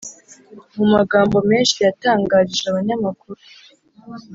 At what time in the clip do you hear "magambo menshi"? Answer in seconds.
0.93-1.77